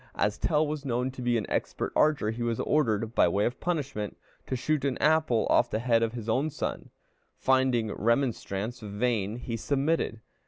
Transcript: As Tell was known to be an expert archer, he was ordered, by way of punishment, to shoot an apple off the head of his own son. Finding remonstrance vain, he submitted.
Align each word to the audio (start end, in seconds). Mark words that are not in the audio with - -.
As 0.15 0.39
Tell 0.39 0.65
was 0.65 0.83
known 0.83 1.11
to 1.11 1.21
be 1.21 1.37
an 1.37 1.45
expert 1.47 1.93
archer, 1.95 2.31
he 2.31 2.41
was 2.41 2.59
ordered, 2.61 3.13
by 3.13 3.27
way 3.27 3.45
of 3.45 3.59
punishment, 3.59 4.17
to 4.47 4.55
shoot 4.55 4.83
an 4.83 4.97
apple 4.97 5.45
off 5.51 5.69
the 5.69 5.77
head 5.77 6.01
of 6.01 6.13
his 6.13 6.27
own 6.27 6.49
son. 6.49 6.89
Finding 7.35 7.91
remonstrance 7.93 8.79
vain, 8.79 9.35
he 9.35 9.55
submitted. 9.55 10.21